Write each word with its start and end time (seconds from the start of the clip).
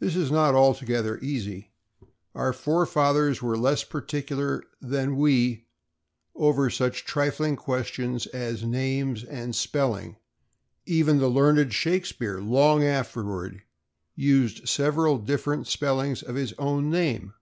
This 0.00 0.16
is 0.16 0.32
not 0.32 0.56
altogether 0.56 1.18
easy. 1.22 1.70
Our 2.34 2.52
forefathers 2.52 3.40
were 3.40 3.56
less 3.56 3.84
particular 3.84 4.64
than 4.80 5.14
we 5.14 5.68
over 6.34 6.68
such 6.68 7.04
trifling 7.04 7.54
questions 7.54 8.26
as 8.26 8.64
names 8.64 9.22
and 9.22 9.54
spelling—even 9.54 11.18
the 11.20 11.28
learned 11.28 11.72
Shakespeare, 11.72 12.40
long 12.40 12.82
afterward, 12.82 13.62
used 14.16 14.68
several 14.68 15.16
different 15.16 15.68
spellings 15.68 16.24
of 16.24 16.34
his 16.34 16.52
own 16.54 16.90
name. 16.90 17.32